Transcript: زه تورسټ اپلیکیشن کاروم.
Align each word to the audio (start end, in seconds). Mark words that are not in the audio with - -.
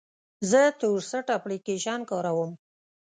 زه 0.49 0.61
تورسټ 0.79 1.25
اپلیکیشن 1.37 1.99
کاروم. 2.09 2.51